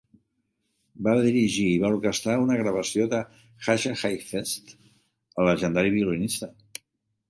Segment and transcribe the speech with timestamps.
[1.07, 3.21] Va dirigir i va orquestrar una gravació de
[3.69, 6.55] Jascha Heifetz, el llegendari violinista.